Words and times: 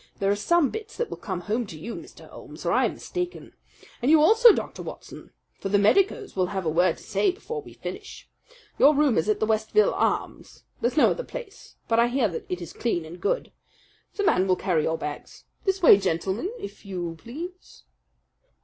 There 0.17 0.31
are 0.31 0.35
some 0.35 0.71
bits 0.71 0.97
that 0.97 1.11
will 1.11 1.17
come 1.17 1.41
home 1.41 1.67
to 1.67 1.77
you, 1.77 1.93
Mr. 1.95 2.27
Holmes, 2.27 2.65
or 2.65 2.71
I 2.73 2.85
am 2.85 2.95
mistaken. 2.95 3.53
And 4.01 4.09
you 4.09 4.19
also, 4.19 4.51
Dr. 4.51 4.81
Watson; 4.81 5.31
for 5.59 5.69
the 5.69 5.77
medicos 5.77 6.35
will 6.35 6.47
have 6.47 6.65
a 6.65 6.71
word 6.71 6.97
to 6.97 7.03
say 7.03 7.29
before 7.29 7.61
we 7.61 7.73
finish. 7.73 8.27
Your 8.79 8.95
room 8.95 9.15
is 9.15 9.29
at 9.29 9.39
the 9.39 9.45
Westville 9.45 9.93
Arms. 9.93 10.63
There's 10.81 10.97
no 10.97 11.11
other 11.11 11.23
place; 11.23 11.75
but 11.87 11.99
I 11.99 12.07
hear 12.07 12.27
that 12.29 12.47
it 12.49 12.63
is 12.63 12.73
clean 12.73 13.05
and 13.05 13.21
good. 13.21 13.51
The 14.15 14.23
man 14.25 14.47
will 14.47 14.55
carry 14.55 14.85
your 14.85 14.97
bags. 14.97 15.45
This 15.65 15.83
way, 15.83 15.97
gentlemen, 15.97 16.51
if 16.59 16.83
you 16.83 17.13
please." 17.19 17.83